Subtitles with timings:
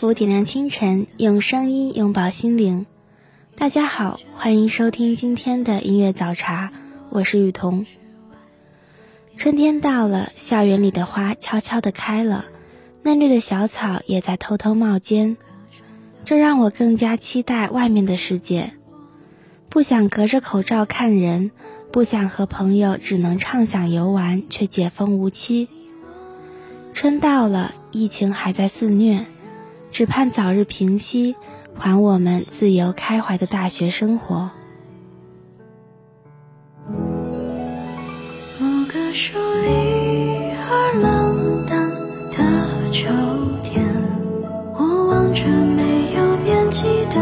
[0.00, 2.86] 让音符点亮清晨，用声音拥抱心灵。
[3.56, 6.70] 大家好，欢迎收听今天的音乐早茶，
[7.10, 7.84] 我是雨桐。
[9.36, 12.44] 春天到了，校园里的花悄悄地开了，
[13.02, 15.36] 嫩绿的小草也在偷偷冒尖，
[16.24, 18.74] 这让我更加期待外面的世界。
[19.68, 21.50] 不想隔着口罩看人，
[21.90, 25.68] 不想和朋友只能畅想游玩却解封无期。
[26.94, 29.26] 春到了，疫情还在肆虐。
[29.90, 31.34] 只盼早日平息，
[31.74, 34.50] 还我们自由开怀的大学生活。
[38.58, 41.90] 某个疏离而冷淡
[42.30, 43.08] 的秋
[43.62, 43.84] 天，
[44.74, 47.20] 我望着没有边际的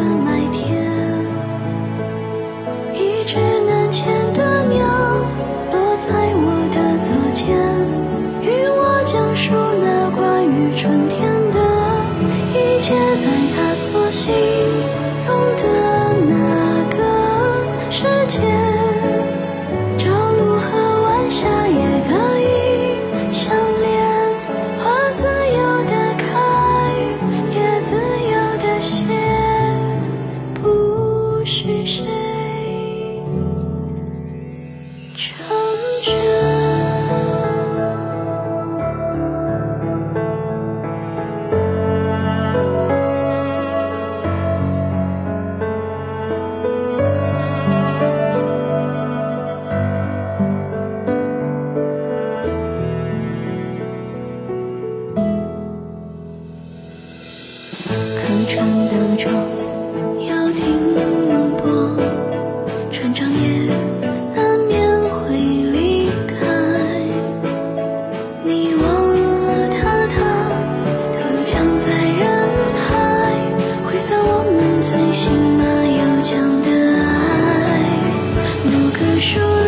[79.16, 79.65] 你说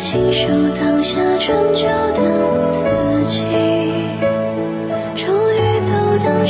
[0.00, 2.78] 亲手葬下春秋的自
[3.24, 3.42] 己，
[5.16, 5.92] 终于走
[6.24, 6.44] 到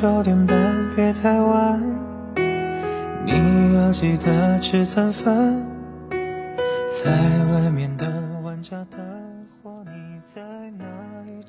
[0.00, 1.78] 九点半别太晚，
[3.26, 5.62] 你要记得吃早饭。
[7.04, 7.10] 在
[7.52, 8.06] 外面的
[8.42, 8.98] 万家灯
[9.62, 10.40] 火，你在
[10.78, 10.86] 哪
[11.26, 11.44] 一？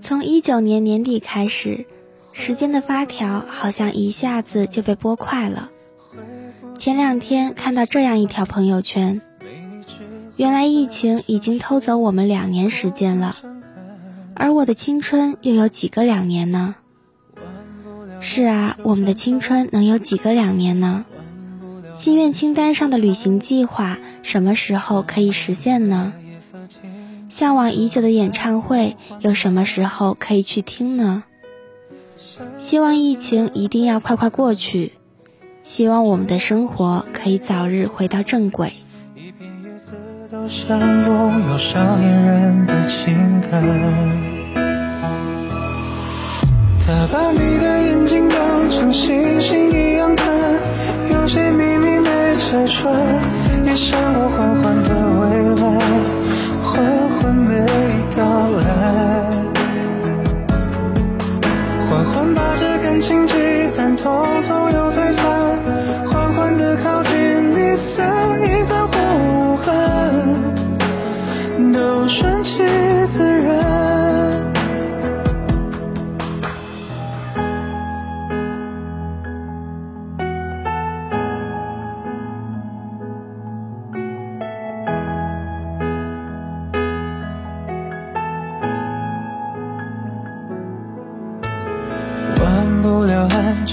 [0.00, 1.84] 从一九年年底开始，
[2.32, 5.68] 时间的发条好像一下子就被拨快了。
[6.78, 9.22] 前两天看到这样一条朋友圈，
[10.36, 13.34] 原来疫情已经偷走我们两年时间了，
[14.36, 16.76] 而我的青春又有几个两年呢？
[18.24, 21.04] 是啊，我们的青春能有几个两年呢？
[21.92, 26.12] 心愿清单上的旅行计划什么时候可以实现呢？
[27.28, 31.24] 向往已久的演唱会又什么时候可以去听呢？
[32.58, 34.92] 希望疫情一定要快快过去，
[35.64, 38.72] 希望我们的生活可以早日回到正轨。
[39.16, 39.32] 一
[47.58, 47.71] 片。
[48.74, 50.26] 像星星一样看，
[51.12, 52.08] 有些秘密没
[52.38, 52.98] 拆穿，
[53.64, 54.88] 也想过缓缓的
[55.20, 55.26] 未
[55.60, 55.64] 来，
[56.64, 57.54] 缓缓没
[58.16, 58.24] 到
[58.58, 58.64] 来，
[61.86, 63.34] 缓缓把这感情积
[63.76, 64.41] 攒，痛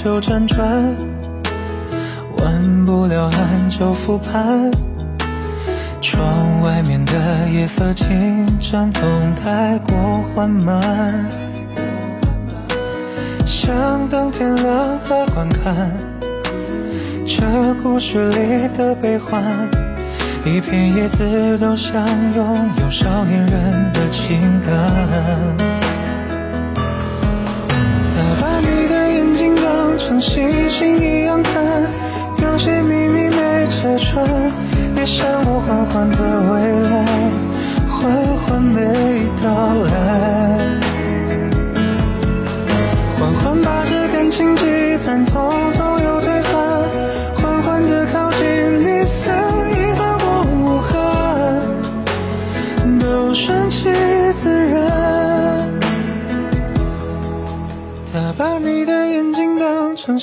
[0.01, 0.95] 就辗转，
[2.37, 4.71] 弯不了岸就复盘。
[5.99, 7.13] 窗外面的
[7.49, 8.07] 夜色进
[8.59, 11.29] 展总太过缓慢，
[13.43, 15.91] 想等天亮再观看
[17.27, 17.43] 这
[17.83, 19.43] 故事里的悲欢。
[20.45, 25.78] 一片叶子都想拥有少年人的情感。
[30.19, 31.53] 像星星一样看，
[32.43, 34.25] 有些秘密没拆穿，
[34.97, 36.17] 也像我缓缓的
[36.51, 37.05] 未来，
[37.87, 39.28] 缓缓没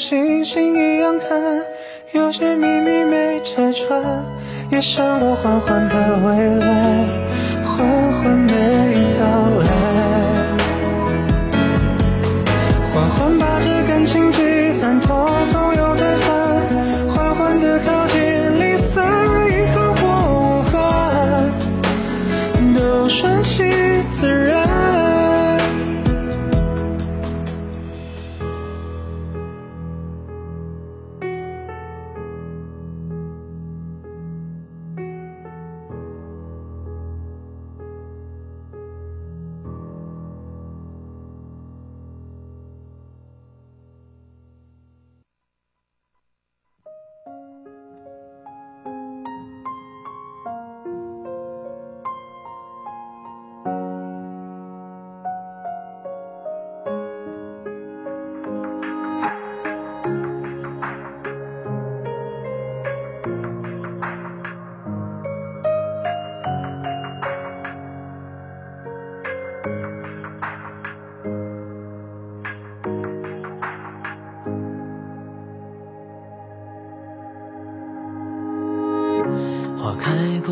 [0.08, 1.36] 星星一样看，
[2.12, 4.00] 有些秘密没拆穿，
[4.70, 5.94] 也像我缓缓的
[6.24, 6.28] 未
[6.60, 7.04] 来，
[7.64, 7.74] 缓
[8.12, 8.52] 缓没
[9.18, 9.45] 到，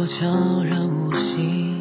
[0.07, 1.75] 悄然无息，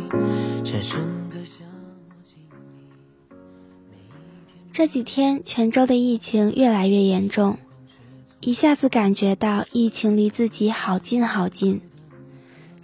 [4.71, 7.57] 这几天，泉州的疫情越来越严重，
[8.39, 11.81] 一下子感觉到疫情离自己好近好近。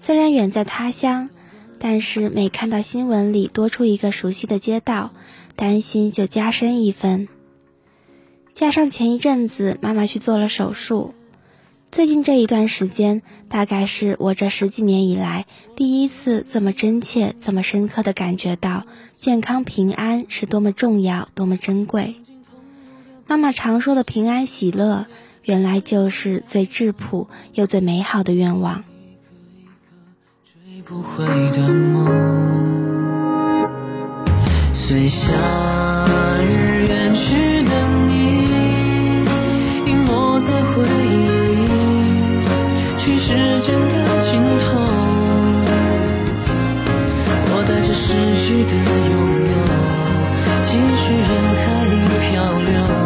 [0.02, 1.30] 虽然远在他乡，
[1.80, 5.12] 但是每看到新闻里多出一个熟悉的街道，
[5.56, 7.28] 担心就加深一分。
[8.54, 11.14] 加上前一阵子妈妈去做了手术，
[11.92, 22.16] 最近这一段时间，大概是我这十几年以来第一次这么真切、这么深刻的感觉到健康平安是多么重要、多么珍贵。
[23.26, 25.08] 妈妈常说的平安喜乐，
[25.44, 28.84] 原来就是最质朴又最美好的愿望。
[30.46, 32.08] 追不回的梦，
[34.74, 35.32] 随夏
[36.44, 37.89] 日远去的
[43.30, 43.94] 时间的
[44.24, 44.76] 尽头
[47.52, 48.08] 我带着失
[48.42, 48.74] 去的
[49.12, 49.16] 拥
[49.52, 49.54] 有
[50.64, 51.30] 继续人
[51.62, 51.94] 海里
[52.26, 52.32] 漂
[52.66, 52.99] 流。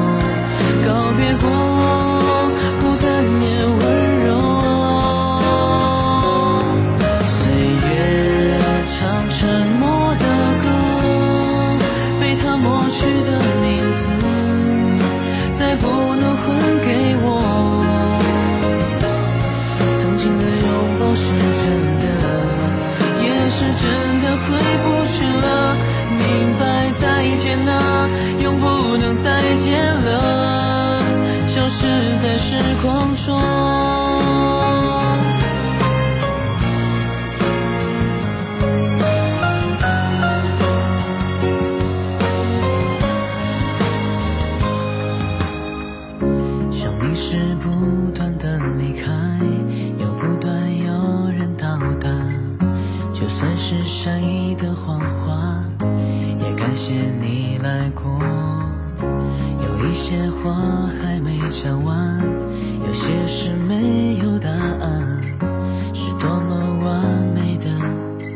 [56.73, 58.03] 感谢你来过。
[58.99, 60.55] 有一些话
[60.89, 62.19] 还没讲完，
[62.87, 65.21] 有些事没有答案，
[65.93, 67.69] 是多么完美的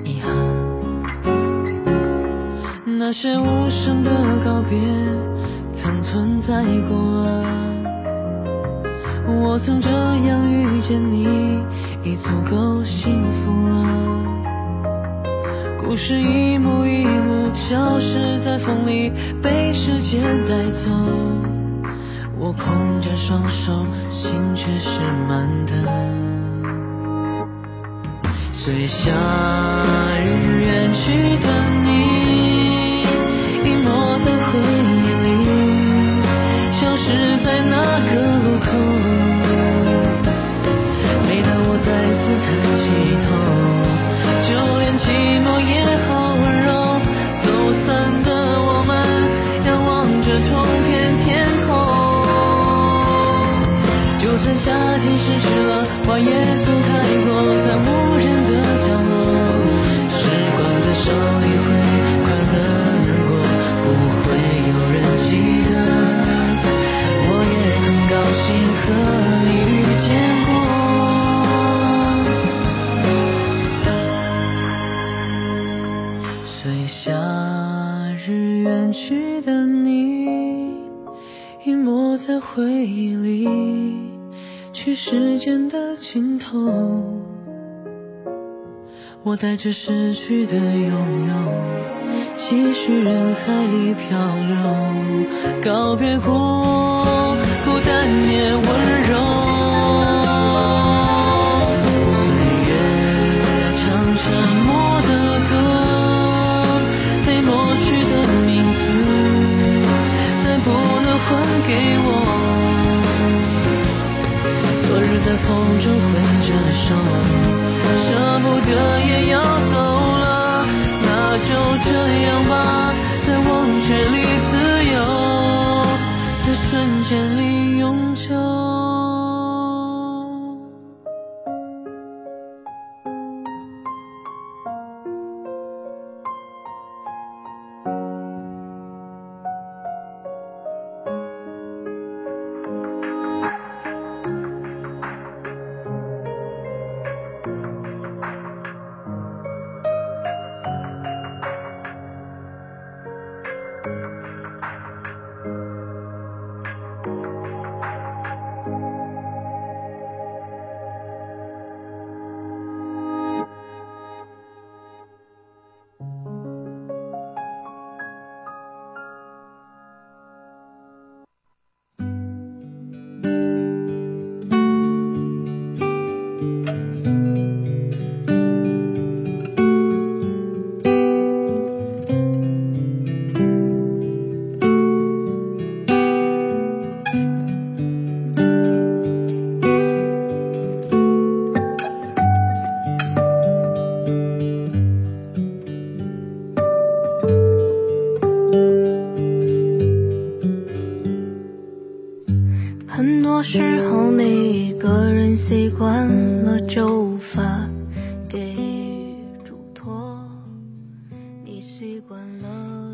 [0.06, 0.32] 遗憾。
[3.00, 4.12] 那些无声的
[4.46, 4.78] 告别，
[5.74, 7.44] 曾存在过啊。
[9.26, 11.26] 我曾这样遇见你，
[12.04, 13.87] 已足够幸福了。
[15.88, 19.10] 故事一幕一幕消失在风里，
[19.42, 20.90] 被时间带走。
[22.38, 25.74] 我空着双手，心却是满的。
[28.52, 29.14] 随夏
[30.20, 31.48] 日远去的
[31.86, 31.88] 你，
[33.64, 34.60] 隐没在回
[34.92, 35.26] 忆里，
[36.74, 37.78] 消失在那
[38.10, 38.12] 个
[38.44, 38.68] 路口。
[41.30, 42.92] 每当我再次抬起
[43.24, 43.28] 头，
[54.58, 56.90] 夏天失去了，花也曾开
[57.26, 57.30] 过，
[57.62, 57.88] 在无
[58.18, 59.10] 人的角落。
[60.10, 60.20] 时
[60.58, 61.66] 光的手一挥，
[62.24, 62.56] 快乐
[63.06, 63.32] 难过，
[63.84, 63.86] 不
[64.24, 64.26] 会
[64.68, 65.30] 有人记
[65.70, 65.72] 得。
[67.30, 68.46] 我也很高兴
[68.82, 68.84] 和
[69.46, 70.10] 你遇见
[70.48, 70.50] 过。
[76.46, 76.98] 随夏
[78.26, 78.26] 日
[78.64, 80.26] 远去的你，
[81.66, 83.37] 隐没在回忆里，
[85.10, 86.60] 时间的尽头。
[89.24, 90.92] 我带着失去的拥
[91.30, 91.34] 有，
[92.36, 94.58] 继续人海里漂流，
[95.64, 98.68] 告别过孤单也温
[99.10, 99.57] 柔。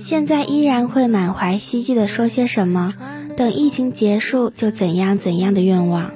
[0.04, 2.94] 现在依然会满怀希冀的说些什么，
[3.38, 6.12] 等疫情结束就怎样怎样的愿望，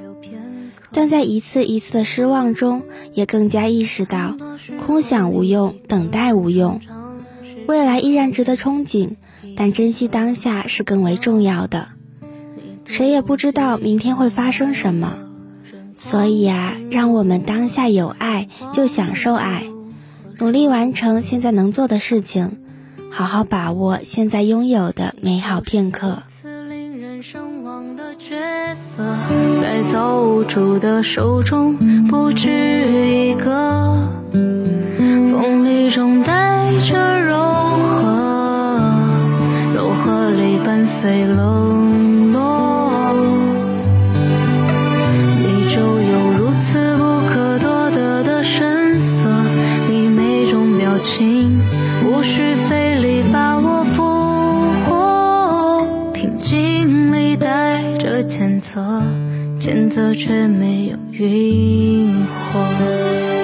[0.91, 4.35] 但在一次一次的失望中，也更加意识到
[4.85, 6.81] 空想无用，等待无用，
[7.65, 9.11] 未来依然值得憧憬，
[9.55, 11.87] 但珍惜当下是更为重要的。
[12.83, 15.17] 谁也不知道明天会发生什么，
[15.95, 19.63] 所以啊，让我们当下有爱就享受爱，
[20.39, 22.57] 努力完成现在能做的事情，
[23.09, 28.35] 好好把握现在拥有的美好片刻，如令人生望的角
[28.75, 29.03] 色，
[29.59, 31.75] 在造物主的手中，
[32.07, 33.97] 不止一个。
[34.31, 39.01] 风里中带着柔和，
[39.73, 43.13] 柔和里伴随冷落。
[45.43, 49.27] 你就有如此不可多得的神色，
[49.89, 51.59] 你每种表情。
[59.59, 63.36] 谴责，却没有晕火。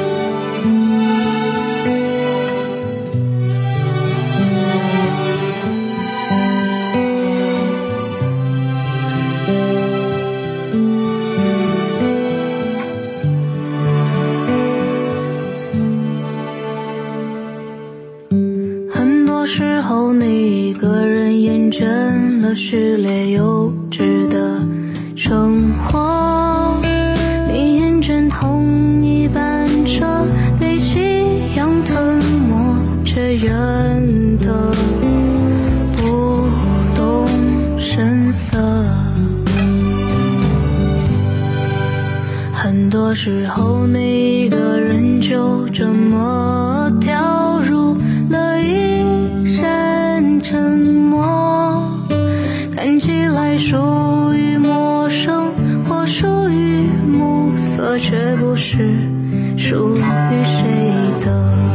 [42.93, 47.97] 多时候，你一个人就这么掉入
[48.29, 51.91] 了一扇沉默。
[52.75, 53.75] 看起来属
[54.35, 55.51] 于陌生
[55.89, 58.95] 或属于暮色，却不是
[59.57, 60.69] 属于谁
[61.19, 61.72] 的。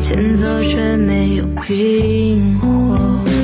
[0.00, 3.35] 前奏却没有晕火。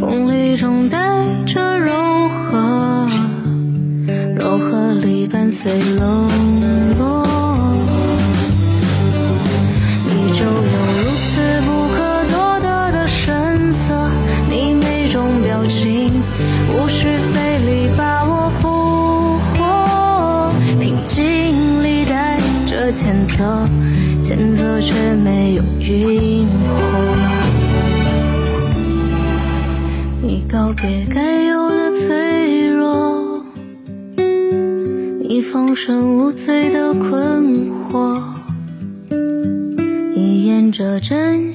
[0.00, 0.32] 风。
[0.32, 0.98] 里中带
[1.46, 1.92] 着柔
[2.28, 3.08] 和，
[4.34, 6.79] 柔和里伴随冷
[30.70, 33.44] 告别该有的脆弱，
[35.18, 38.22] 你放声无罪的困惑，
[40.14, 41.49] 你沿着真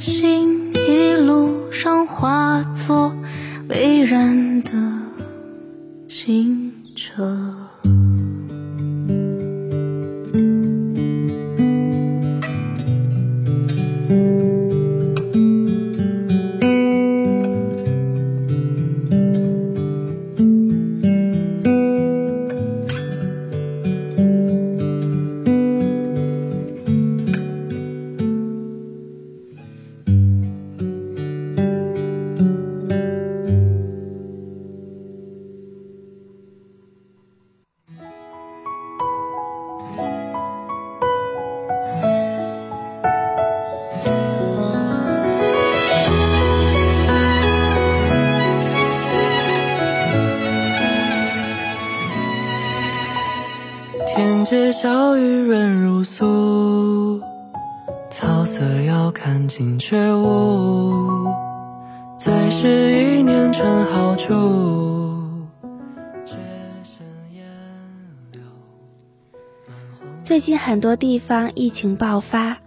[70.26, 72.58] 最近很多地方疫情爆发，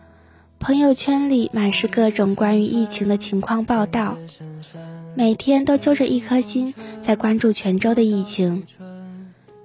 [0.60, 4.16] 朋友圈里满是各种关于疫情的情况报道，
[5.16, 8.62] 每天都揪着一颗心在关注泉州的疫情。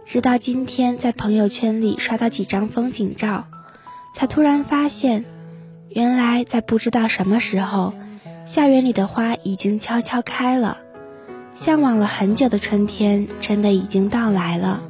[0.07, 3.45] 直到今天，在朋友圈里刷到几张风景照，
[4.15, 5.23] 才突然发现，
[5.89, 7.93] 原来在不知道什么时候，
[8.43, 10.79] 校园里的花已经悄悄开了，
[11.51, 14.81] 向往了很久的春天，真的已经到来了。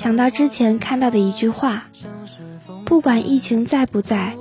[0.00, 1.82] 想到之前看到的一句话，
[2.86, 4.34] 不管疫情在不在，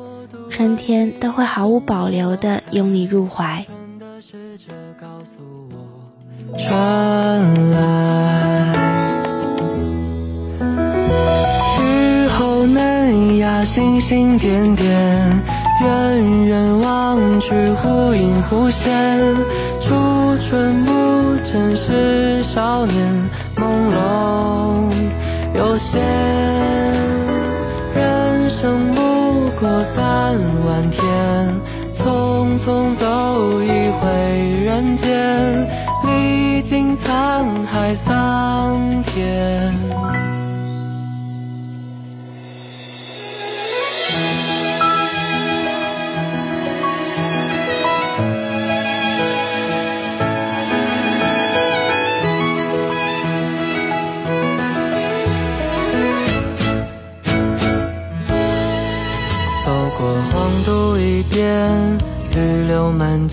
[0.50, 3.66] 春天都会毫无保留的拥你入怀。
[6.58, 8.74] 传来
[11.82, 15.42] 雨后嫩芽，星星点点，
[15.82, 19.36] 远远望去，忽隐忽现。
[19.82, 19.94] 初
[20.42, 20.94] 春不
[21.44, 24.79] 真是少年朦胧
[25.60, 26.00] 有限，
[27.94, 31.04] 人生不过三万天，
[31.94, 34.08] 匆匆走一回
[34.64, 35.68] 人间，
[36.06, 40.19] 历经沧海桑田。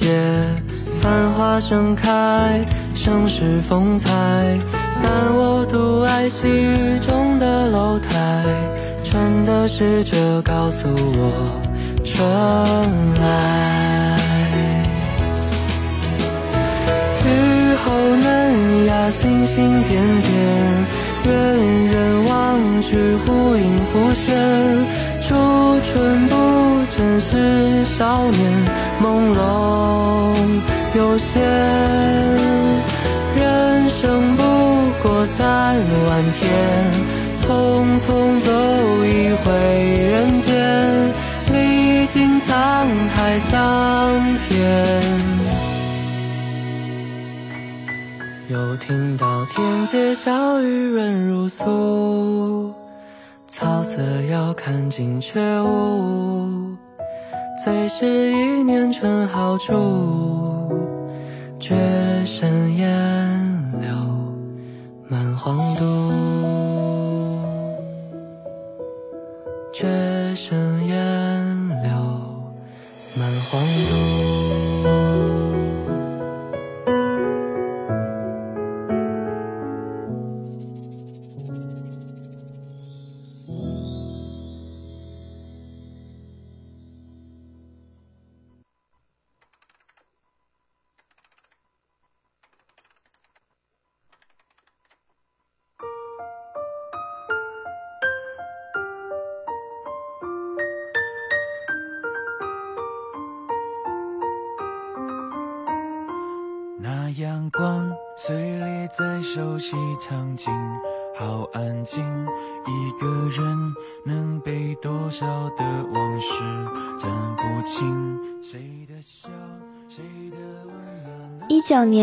[0.07, 0.12] 柳满街，
[1.01, 2.64] 繁花盛开，
[2.95, 4.09] 盛世风采。
[5.03, 8.45] 但我独爱细雨中的楼台，
[9.05, 11.61] 春的使者告诉我
[12.05, 12.25] 春
[13.21, 14.16] 来。
[17.25, 20.33] 雨后嫩芽，星星点点，
[21.25, 21.35] 远
[21.87, 24.35] 远望去，忽隐忽现。
[25.21, 25.35] 初
[25.83, 26.37] 春不
[26.88, 28.40] 真是少年
[29.03, 29.39] 朦胧
[30.95, 31.43] 有限，
[33.37, 34.43] 人生不
[35.03, 35.77] 过三
[36.09, 36.49] 万天，
[37.37, 38.51] 匆匆走
[39.05, 39.53] 一回
[40.11, 41.13] 人间，
[41.53, 44.15] 历尽沧海桑
[44.49, 44.51] 田。
[48.49, 52.73] 又听到天街小雨润如酥。
[53.49, 56.56] 草色遥看近却无，
[57.67, 60.71] 最是一年春好处，
[61.59, 61.75] 绝
[62.25, 63.91] 胜烟柳
[65.09, 65.85] 满皇都，
[69.73, 69.85] 绝
[70.37, 71.91] 胜烟柳
[73.17, 74.16] 满皇都。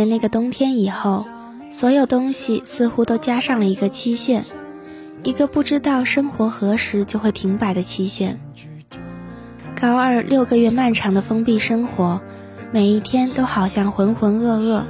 [0.05, 1.25] 那个冬天以后，
[1.69, 4.43] 所有东西似乎都加上了一个期限，
[5.23, 8.39] 一个不知道生活何时就会停摆的期限。
[9.79, 12.21] 高二六个月漫长的封闭生活。
[12.71, 14.81] 每一天都好像浑浑噩噩，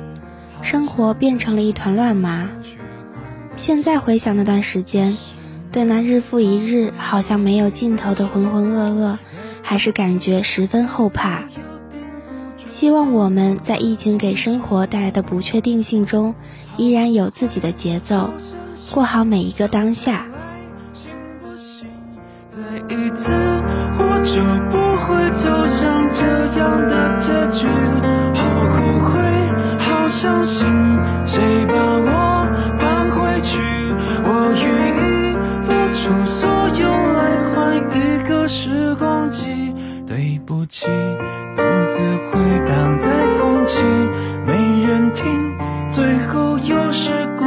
[0.62, 2.50] 生活变成了一团乱麻。
[3.58, 5.18] 现在回想那段时间，
[5.70, 9.18] 对那日复一日好像没有尽头的浑浑噩噩，
[9.62, 11.44] 还是感觉十分后怕。
[12.84, 16.36] 希望我们在疫情给生活带来的不确定性中，
[16.76, 18.34] 依然有自己的节奏，
[18.92, 20.26] 过好每一个当下。
[22.46, 23.32] 再一次，
[23.98, 26.26] 我就不会走向这
[26.60, 27.68] 样的结局。
[28.36, 28.44] 好
[28.74, 29.22] 后悔，
[29.80, 30.68] 好伤心，
[31.26, 32.50] 谁把我
[32.82, 33.62] 搬回去？
[34.26, 35.32] 我愿意
[35.64, 39.73] 付出所有来换一个时光机。
[40.06, 40.86] 对不起，
[41.56, 43.84] 独自回荡在空气，
[44.46, 44.54] 没
[44.86, 45.56] 人听，
[45.92, 47.44] 最后又是孤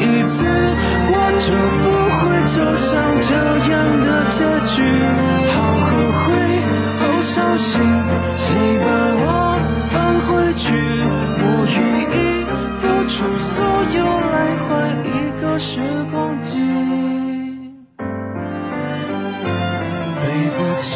[0.00, 0.44] 一次
[1.14, 1.46] 我就
[1.82, 1.84] 不
[2.18, 2.90] 会走向
[3.20, 3.30] 这
[3.72, 4.74] 样的结局。
[5.52, 5.54] 好
[5.86, 5.90] 后
[6.22, 6.26] 悔，
[6.98, 7.70] 好伤心，
[8.36, 8.46] 谁
[8.78, 8.86] 把
[9.24, 9.26] 我
[9.90, 9.94] 放
[10.26, 10.64] 回去？
[11.44, 11.78] 我愿
[12.16, 12.16] 意
[12.80, 13.54] 付出所
[13.96, 14.00] 有
[14.32, 14.34] 来
[14.66, 14.70] 换
[15.04, 15.08] 一
[15.40, 15.70] 个时
[16.10, 16.50] 光机。
[20.22, 20.90] 对不起，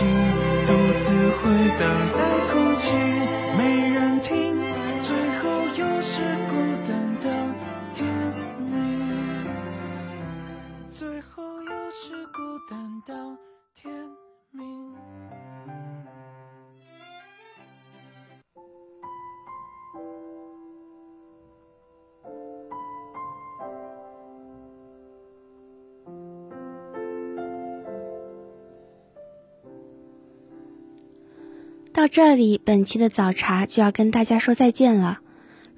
[0.66, 1.03] 独自
[1.38, 1.42] 回
[1.79, 2.14] 荡在
[2.53, 2.55] 空
[31.97, 35.21] 到这里，本期的早茶就要跟大家说再见了。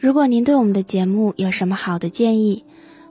[0.00, 2.64] 如果您对我们的节目有什么好的建议，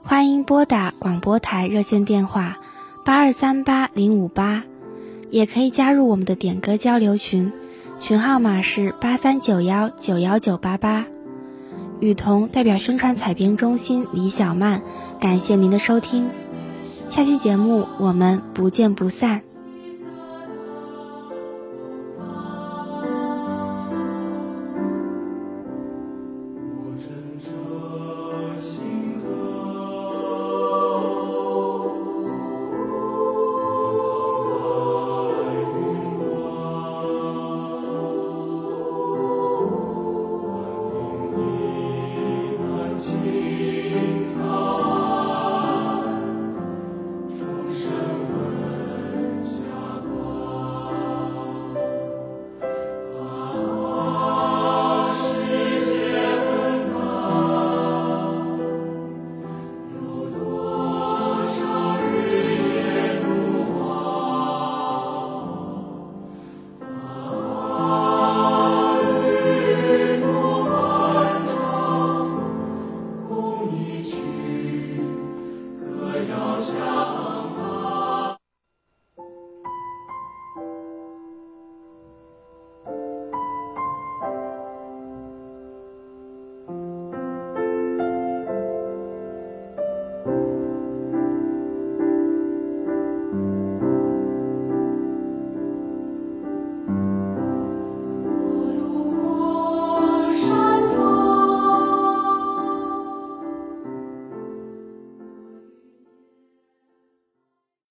[0.04, 2.58] 欢迎拨打广播台热线电话
[3.06, 4.62] 八二三八零五八，
[5.30, 7.50] 也可以加入我们的点歌交流群，
[7.98, 11.06] 群号码是八三九幺九幺九八八。
[12.00, 14.82] 雨桐代表宣传采编中心李小曼，
[15.18, 16.28] 感谢您的收听，
[17.06, 19.47] 下期节目我们不见不散。